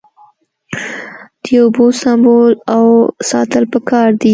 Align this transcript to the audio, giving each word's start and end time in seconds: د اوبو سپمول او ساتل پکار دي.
د 1.43 1.45
اوبو 1.61 1.85
سپمول 2.01 2.51
او 2.75 2.85
ساتل 3.29 3.63
پکار 3.73 4.09
دي. 4.21 4.29